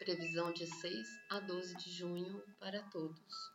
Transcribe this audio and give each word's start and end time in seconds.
Previsão 0.00 0.50
de 0.54 0.66
6 0.66 1.08
a 1.28 1.40
12 1.40 1.76
de 1.76 1.90
junho 1.92 2.42
para 2.58 2.82
todos. 2.84 3.52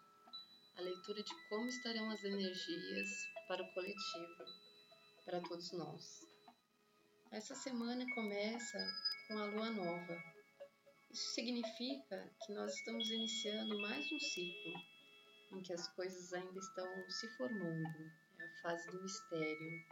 A 0.78 0.82
leitura 0.82 1.24
de 1.24 1.50
como 1.50 1.68
estarão 1.68 2.12
as 2.12 2.24
energias 2.24 3.10
para 3.48 3.64
o 3.64 3.74
coletivo, 3.74 4.46
para 5.26 5.42
todos 5.42 5.72
nós. 5.72 6.22
Essa 7.32 7.56
semana 7.56 8.06
começa 8.14 8.78
com 9.28 9.40
a 9.40 9.46
lua 9.46 9.72
nova. 9.72 10.24
Isso 11.12 11.34
significa 11.34 12.32
que 12.46 12.54
nós 12.54 12.76
estamos 12.76 13.10
iniciando 13.10 13.82
mais 13.82 14.06
um 14.12 14.20
ciclo 14.20 14.74
em 15.52 15.64
que 15.64 15.74
as 15.74 15.88
coisas 15.96 16.32
ainda 16.32 16.60
estão 16.60 17.10
se 17.10 17.28
formando. 17.38 18.12
É 18.40 18.44
a 18.44 18.62
fase 18.62 18.88
do 18.92 19.02
mistério, 19.02 19.84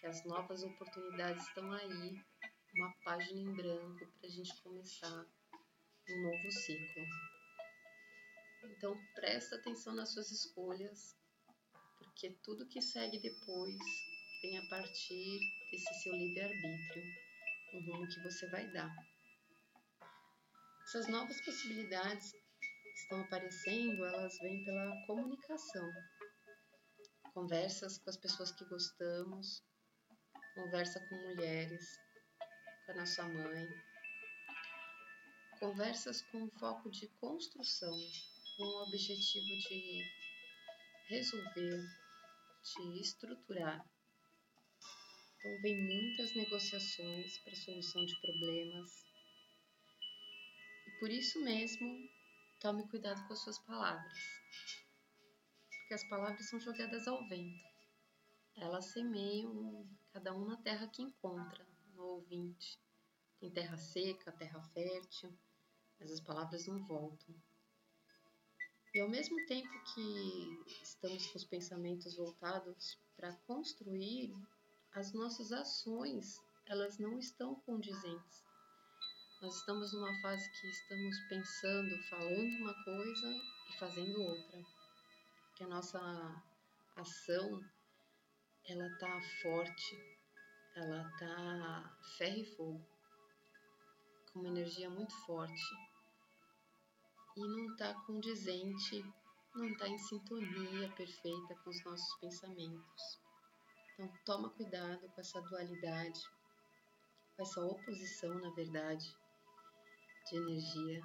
que 0.00 0.06
as 0.08 0.24
novas 0.24 0.64
oportunidades 0.64 1.46
estão 1.46 1.70
aí, 1.72 2.24
uma 2.74 2.92
página 3.04 3.38
em 3.38 3.54
branco 3.54 4.04
para 4.18 4.28
a 4.28 4.32
gente 4.32 4.60
começar 4.62 5.24
um 6.08 6.22
novo 6.22 6.50
ciclo. 6.50 7.02
Então 8.64 8.96
presta 9.14 9.56
atenção 9.56 9.94
nas 9.94 10.12
suas 10.12 10.30
escolhas, 10.30 11.16
porque 11.98 12.30
tudo 12.42 12.68
que 12.68 12.80
segue 12.80 13.18
depois 13.18 13.76
vem 14.42 14.58
a 14.58 14.66
partir 14.68 15.40
desse 15.70 16.02
seu 16.02 16.12
livre-arbítrio, 16.12 17.04
o 17.74 17.80
rumo 17.80 18.08
que 18.08 18.22
você 18.22 18.48
vai 18.50 18.70
dar. 18.72 18.94
Essas 20.84 21.08
novas 21.08 21.40
possibilidades 21.40 22.30
que 22.30 22.88
estão 22.94 23.20
aparecendo, 23.22 24.04
elas 24.04 24.38
vêm 24.38 24.64
pela 24.64 25.06
comunicação. 25.06 25.90
Conversas 27.34 27.98
com 27.98 28.10
as 28.10 28.16
pessoas 28.16 28.52
que 28.52 28.64
gostamos, 28.66 29.62
conversa 30.54 31.00
com 31.08 31.16
mulheres, 31.16 31.84
com 32.86 32.92
a 32.92 32.94
nossa 32.94 33.24
mãe, 33.24 33.68
Conversas 35.58 36.20
com 36.20 36.50
foco 36.50 36.90
de 36.90 37.08
construção, 37.18 37.98
com 38.58 38.62
o 38.62 38.82
objetivo 38.82 39.46
de 39.46 40.02
resolver, 41.08 41.82
de 42.62 43.00
estruturar. 43.00 43.82
Então, 45.38 45.62
vem 45.62 45.82
muitas 45.82 46.34
negociações 46.34 47.38
para 47.38 47.56
solução 47.56 48.04
de 48.04 48.20
problemas. 48.20 48.90
E 50.86 50.90
por 51.00 51.10
isso 51.10 51.42
mesmo, 51.42 52.06
tome 52.60 52.86
cuidado 52.90 53.26
com 53.26 53.32
as 53.32 53.42
suas 53.42 53.58
palavras. 53.60 54.18
Porque 55.70 55.94
as 55.94 56.06
palavras 56.10 56.50
são 56.50 56.60
jogadas 56.60 57.08
ao 57.08 57.26
vento. 57.28 57.64
Elas 58.56 58.92
semeiam 58.92 59.88
cada 60.12 60.34
um 60.34 60.44
na 60.44 60.58
terra 60.58 60.86
que 60.86 61.00
encontra, 61.00 61.66
no 61.94 62.02
ouvinte. 62.04 62.78
Tem 63.40 63.50
terra 63.50 63.78
seca, 63.78 64.32
terra 64.32 64.62
fértil 64.74 65.34
mas 65.98 66.10
as 66.10 66.20
palavras 66.20 66.66
não 66.66 66.84
voltam. 66.86 67.34
E 68.94 69.00
ao 69.00 69.08
mesmo 69.08 69.36
tempo 69.46 69.68
que 69.94 70.82
estamos 70.82 71.26
com 71.26 71.38
os 71.38 71.44
pensamentos 71.44 72.16
voltados 72.16 72.98
para 73.16 73.32
construir, 73.46 74.32
as 74.92 75.12
nossas 75.12 75.52
ações, 75.52 76.40
elas 76.64 76.98
não 76.98 77.18
estão 77.18 77.54
condizentes. 77.60 78.44
Nós 79.42 79.54
estamos 79.58 79.92
numa 79.92 80.20
fase 80.22 80.50
que 80.50 80.66
estamos 80.68 81.18
pensando, 81.28 82.02
falando 82.04 82.56
uma 82.62 82.84
coisa 82.84 83.28
e 83.68 83.78
fazendo 83.78 84.22
outra. 84.22 84.64
Que 85.54 85.64
a 85.64 85.68
nossa 85.68 86.00
ação, 86.96 87.62
ela 88.64 88.88
tá 88.98 89.20
forte, 89.42 90.18
ela 90.74 91.10
tá 91.18 91.98
ferro 92.16 92.38
e 92.38 92.56
fogo, 92.56 92.95
com 94.36 94.40
uma 94.40 94.48
energia 94.48 94.90
muito 94.90 95.14
forte 95.24 95.74
e 97.36 97.40
não 97.40 97.72
está 97.72 97.94
condizente, 98.02 99.02
não 99.54 99.66
está 99.70 99.88
em 99.88 99.96
sintonia 99.96 100.92
perfeita 100.92 101.54
com 101.64 101.70
os 101.70 101.84
nossos 101.84 102.20
pensamentos. 102.20 103.20
Então, 103.94 104.12
toma 104.26 104.50
cuidado 104.50 105.08
com 105.08 105.20
essa 105.22 105.40
dualidade, 105.40 106.20
com 107.34 107.42
essa 107.42 107.64
oposição, 107.64 108.34
na 108.34 108.50
verdade, 108.50 109.06
de 110.28 110.36
energia, 110.36 111.02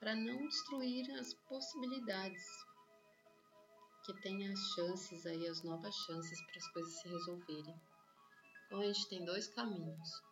para 0.00 0.14
não 0.14 0.48
destruir 0.48 1.10
as 1.18 1.34
possibilidades, 1.34 2.46
que 4.06 4.14
tenha 4.22 4.50
as 4.50 4.60
chances 4.74 5.26
aí, 5.26 5.46
as 5.48 5.62
novas 5.62 5.94
chances 5.94 6.40
para 6.46 6.56
as 6.56 6.68
coisas 6.72 6.94
se 6.94 7.08
resolverem. 7.08 7.78
Então, 8.66 8.80
a 8.80 8.86
gente 8.86 9.08
tem 9.10 9.24
dois 9.26 9.48
caminhos. 9.48 10.28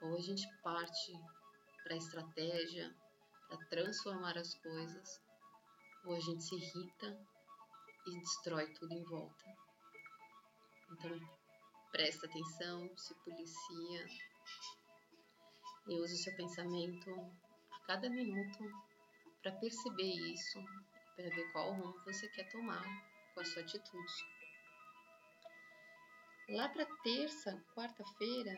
Ou 0.00 0.16
a 0.16 0.20
gente 0.20 0.46
parte 0.62 1.12
para 1.88 1.96
estratégia, 1.96 2.94
para 3.48 3.56
transformar 3.70 4.36
as 4.36 4.54
coisas, 4.56 5.22
ou 6.04 6.14
a 6.14 6.20
gente 6.20 6.44
se 6.44 6.54
irrita 6.54 7.18
e 8.06 8.20
destrói 8.20 8.70
tudo 8.74 8.92
em 8.92 9.02
volta. 9.04 9.44
Então, 10.92 11.18
presta 11.90 12.26
atenção, 12.26 12.94
se 12.94 13.14
policia 13.24 14.06
e 15.88 15.98
use 15.98 16.12
o 16.12 16.18
seu 16.18 16.36
pensamento 16.36 17.10
a 17.72 17.86
cada 17.86 18.10
minuto 18.10 18.70
para 19.42 19.52
perceber 19.52 20.14
isso, 20.34 20.62
para 21.16 21.30
ver 21.30 21.50
qual 21.52 21.72
rumo 21.72 21.98
você 22.04 22.28
quer 22.28 22.50
tomar 22.50 22.84
com 23.32 23.40
a 23.40 23.44
sua 23.46 23.62
atitude. 23.62 24.12
Lá 26.50 26.68
para 26.68 26.84
terça, 27.02 27.64
quarta-feira, 27.74 28.54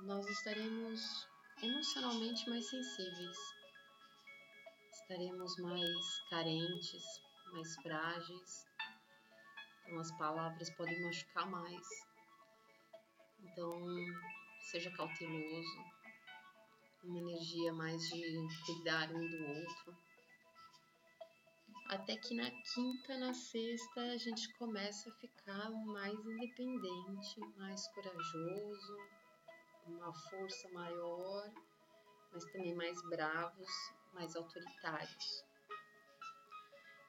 nós 0.00 0.26
estaremos 0.26 1.31
emocionalmente 1.62 2.48
mais 2.50 2.68
sensíveis 2.68 3.36
estaremos 5.12 5.56
mais 5.58 6.20
carentes, 6.30 7.04
mais 7.52 7.76
frágeis. 7.76 8.66
Então 9.84 9.98
as 9.98 10.10
palavras 10.18 10.70
podem 10.70 11.02
machucar 11.02 11.50
mais. 11.50 11.86
Então 13.40 13.72
seja 14.70 14.90
cauteloso, 14.92 15.84
uma 17.04 17.18
energia 17.18 17.72
mais 17.72 18.00
de 18.08 18.48
cuidar 18.64 19.10
um 19.12 19.28
do 19.28 19.46
outro. 19.48 19.96
Até 21.88 22.16
que 22.16 22.34
na 22.34 22.50
quinta, 22.50 23.18
na 23.18 23.34
sexta, 23.34 24.00
a 24.00 24.16
gente 24.16 24.50
começa 24.54 25.10
a 25.10 25.14
ficar 25.14 25.70
mais 25.70 26.18
independente, 26.18 27.40
mais 27.58 27.86
corajoso, 27.88 28.96
uma 29.86 30.12
força 30.12 30.68
maior, 30.70 31.50
mas 32.32 32.44
também 32.46 32.74
mais 32.74 33.00
bravos 33.08 33.70
mais 34.12 34.36
autoritários. 34.36 35.44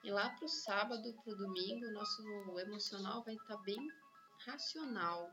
E 0.03 0.11
lá 0.11 0.29
para 0.29 0.45
o 0.45 0.49
sábado, 0.49 1.13
para 1.23 1.33
o 1.33 1.37
domingo, 1.37 1.91
nosso 1.91 2.59
emocional 2.59 3.23
vai 3.23 3.35
estar 3.35 3.57
tá 3.57 3.63
bem 3.63 3.87
racional, 4.45 5.29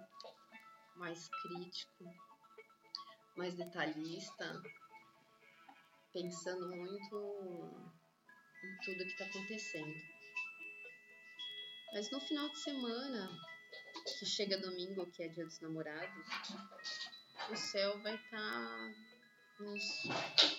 mais 0.96 1.28
crítico, 1.42 2.04
mais 3.36 3.54
detalhista, 3.54 4.62
pensando 6.12 6.68
muito 6.76 7.90
em 8.62 8.76
tudo 8.84 9.04
que 9.04 9.12
está 9.12 9.24
acontecendo. 9.24 9.94
Mas 11.92 12.10
no 12.12 12.20
final 12.20 12.48
de 12.48 12.58
semana, 12.60 13.28
que 14.18 14.26
chega 14.26 14.56
domingo, 14.58 15.10
que 15.10 15.24
é 15.24 15.28
dia 15.28 15.44
dos 15.44 15.60
namorados, 15.60 16.26
o 17.50 17.56
céu 17.56 17.99
vai 18.00 18.15
estar 18.15 18.38
tá 18.38 18.94
nos 19.59 19.83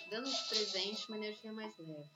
dando 0.09 0.29
de 0.29 0.49
presente 0.49 1.07
uma 1.07 1.17
energia 1.17 1.53
mais 1.53 1.77
leve, 1.77 2.09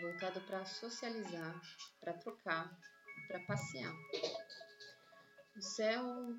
voltado 0.00 0.40
para 0.42 0.64
socializar, 0.64 1.60
para 2.00 2.14
trocar, 2.14 2.78
para 3.26 3.40
passear. 3.40 3.92
O 5.56 5.60
céu 5.60 6.38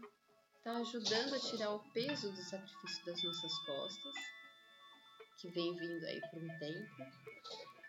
está 0.55 0.77
ajudando 0.77 1.33
a 1.35 1.39
tirar 1.39 1.71
o 1.71 1.91
peso 1.91 2.31
do 2.31 2.41
sacrifício 2.41 3.05
das 3.05 3.21
nossas 3.21 3.65
costas, 3.65 4.15
que 5.41 5.49
vem 5.49 5.75
vindo 5.75 6.05
aí 6.05 6.21
por 6.31 6.41
um 6.41 6.59
tempo, 6.59 6.95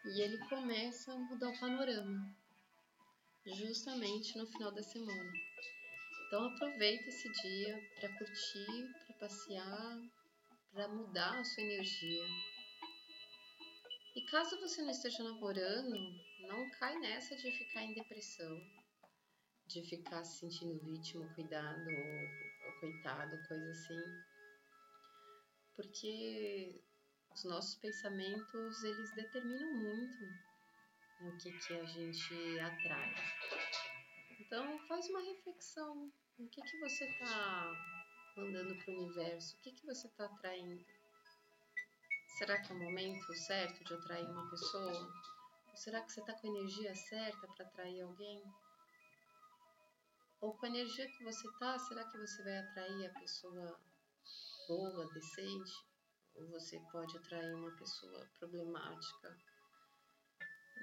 e 0.07 0.23
ele 0.23 0.39
começa 0.49 1.13
a 1.13 1.17
mudar 1.17 1.51
o 1.51 1.61
panorama, 1.61 2.37
justamente 3.47 4.37
no 4.37 4.47
final 4.49 4.73
da 4.73 4.83
semana. 4.83 5.33
Então 6.27 6.47
aproveita 6.47 7.09
esse 7.09 7.31
dia 7.43 7.81
para 8.01 8.09
curtir, 8.19 8.93
para 9.07 9.17
passear, 9.17 10.03
para 10.73 10.89
mudar 10.89 11.39
a 11.39 11.45
sua 11.45 11.63
energia. 11.63 12.25
E 14.17 14.23
caso 14.27 14.61
você 14.61 14.83
não 14.83 14.91
esteja 14.91 15.23
namorando, 15.23 15.97
não 16.41 16.71
cai 16.71 16.97
nessa 16.99 17.37
de 17.37 17.51
ficar 17.53 17.83
em 17.83 17.95
depressão, 17.95 18.61
de 19.67 19.83
ficar 19.83 20.25
se 20.25 20.41
sentindo 20.41 20.79
vítima, 20.85 21.33
cuidado 21.35 21.89
ou, 21.89 22.67
ou 22.67 22.81
coitado, 22.81 23.49
coisa 23.49 23.71
assim. 23.71 24.03
Porque 25.77 26.81
os 27.35 27.45
nossos 27.45 27.75
pensamentos, 27.77 28.85
eles 28.85 29.15
determinam 29.15 29.73
muito 29.75 30.25
o 31.23 31.37
que, 31.37 31.51
que 31.51 31.75
a 31.75 31.85
gente 31.85 32.61
atrai. 32.61 33.15
Então, 34.47 34.79
faz 34.87 35.09
uma 35.09 35.21
reflexão. 35.21 36.13
O 36.39 36.49
que, 36.49 36.61
que 36.61 36.81
você 36.81 37.05
está 37.05 37.73
mandando 38.37 38.77
para 38.77 38.93
o 38.93 38.99
universo? 38.99 39.57
O 39.57 39.61
que, 39.61 39.73
que 39.73 39.87
você 39.87 40.07
está 40.07 40.27
atraindo? 40.27 40.85
Será 42.39 42.61
que 42.61 42.71
é 42.71 42.75
o 42.75 42.79
momento 42.79 43.35
certo 43.35 43.83
de 43.85 43.95
atrair 43.95 44.29
uma 44.29 44.51
pessoa? 44.51 45.13
Ou 45.69 45.77
será 45.77 46.03
que 46.03 46.13
você 46.13 46.21
está 46.21 46.35
com 46.35 46.47
a 46.47 46.51
energia 46.51 46.95
certa 46.95 47.49
para 47.49 47.65
atrair 47.67 48.03
alguém? 48.03 48.43
Ou 50.41 50.53
com 50.59 50.67
a 50.67 50.69
energia 50.69 51.07
que 51.07 51.25
você 51.25 51.51
tá, 51.59 51.79
será 51.79 52.05
que 52.05 52.19
você 52.19 52.43
vai 52.43 52.59
atrair 52.59 53.07
a 53.07 53.21
pessoa 53.21 53.81
boa, 54.69 55.11
decente? 55.15 55.73
Ou 56.35 56.49
você 56.49 56.79
pode 56.93 57.17
atrair 57.17 57.55
uma 57.55 57.71
pessoa 57.77 58.29
problemática? 58.39 59.39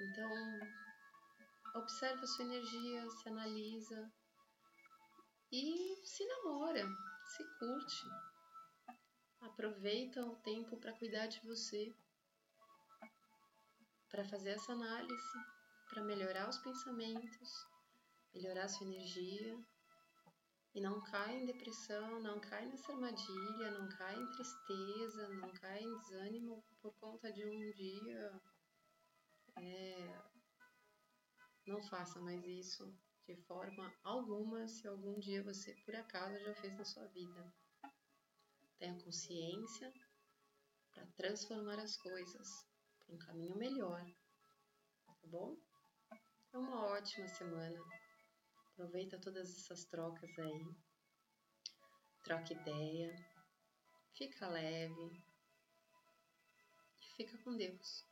Então, 0.00 0.30
observa 1.74 2.22
a 2.22 2.26
sua 2.26 2.44
energia, 2.44 3.10
se 3.10 3.28
analisa 3.28 4.12
e 5.50 6.00
se 6.04 6.26
namora, 6.26 6.86
se 7.36 7.44
curte. 7.58 8.06
Aproveita 9.40 10.24
o 10.24 10.36
tempo 10.36 10.76
para 10.78 10.92
cuidar 10.92 11.26
de 11.26 11.40
você, 11.40 11.94
para 14.08 14.24
fazer 14.24 14.50
essa 14.50 14.72
análise, 14.72 15.38
para 15.88 16.04
melhorar 16.04 16.48
os 16.48 16.58
pensamentos, 16.58 17.66
melhorar 18.34 18.68
sua 18.68 18.86
energia 18.86 19.58
e 20.74 20.80
não 20.80 21.02
cai 21.02 21.36
em 21.36 21.44
depressão, 21.44 22.20
não 22.20 22.40
cai 22.40 22.64
nessa 22.66 22.92
armadilha, 22.92 23.70
não 23.72 23.88
cai 23.90 24.14
em 24.14 24.30
tristeza, 24.30 25.28
não 25.28 25.52
cai 25.52 25.82
em 25.82 25.98
desânimo 25.98 26.64
por 26.80 26.94
conta 26.94 27.30
de 27.30 27.44
um 27.44 27.70
dia. 27.72 28.40
É, 29.58 30.22
não 31.66 31.82
faça 31.82 32.20
mais 32.20 32.44
isso 32.44 32.92
de 33.26 33.36
forma 33.42 33.94
alguma 34.02 34.66
se 34.66 34.86
algum 34.88 35.18
dia 35.18 35.42
você 35.42 35.74
por 35.84 35.94
acaso 35.94 36.38
já 36.40 36.54
fez 36.56 36.76
na 36.76 36.84
sua 36.84 37.06
vida. 37.08 37.54
Tenha 38.78 38.98
consciência 39.02 39.92
para 40.92 41.06
transformar 41.16 41.78
as 41.78 41.96
coisas 41.96 42.48
para 42.98 43.14
um 43.14 43.18
caminho 43.18 43.56
melhor, 43.56 44.04
tá 45.06 45.26
bom? 45.28 45.56
É 46.52 46.58
uma 46.58 46.86
ótima 46.86 47.28
semana. 47.28 47.80
Aproveita 48.72 49.20
todas 49.20 49.48
essas 49.56 49.84
trocas 49.84 50.38
aí. 50.38 50.76
Troca 52.22 52.52
ideia. 52.52 53.14
Fica 54.14 54.48
leve. 54.48 55.24
E 57.00 57.16
fica 57.16 57.38
com 57.38 57.56
Deus. 57.56 58.11